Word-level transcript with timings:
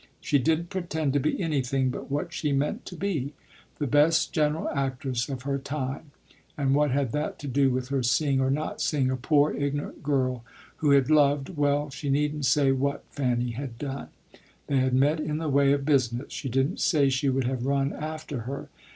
She 0.19 0.39
didn't 0.39 0.71
pretend 0.71 1.13
to 1.13 1.19
be 1.19 1.39
anything 1.39 1.91
but 1.91 2.09
what 2.09 2.33
she 2.33 2.51
meant 2.51 2.87
to 2.87 2.95
be, 2.95 3.35
the 3.77 3.85
best 3.85 4.33
general 4.33 4.67
actress 4.69 5.29
of 5.29 5.43
her 5.43 5.59
time; 5.59 6.09
and 6.57 6.73
what 6.73 6.89
had 6.89 7.11
that 7.11 7.37
to 7.41 7.47
do 7.47 7.69
with 7.69 7.89
her 7.89 8.01
seeing 8.01 8.41
or 8.41 8.49
not 8.49 8.81
seeing 8.81 9.11
a 9.11 9.15
poor 9.15 9.53
ignorant 9.53 10.01
girl 10.01 10.43
who 10.77 10.89
had 10.89 11.11
loved 11.11 11.49
well, 11.49 11.91
she 11.91 12.09
needn't 12.09 12.45
say 12.47 12.71
what 12.71 13.03
Fanny 13.11 13.51
had 13.51 13.77
done. 13.77 14.07
They 14.65 14.77
had 14.79 14.95
met 14.95 15.19
in 15.19 15.37
the 15.37 15.49
way 15.49 15.71
of 15.71 15.85
business; 15.85 16.33
she 16.33 16.49
didn't 16.49 16.79
say 16.79 17.09
she 17.09 17.29
would 17.29 17.43
have 17.45 17.67
run 17.67 17.93
after 17.93 18.39
her. 18.39 18.69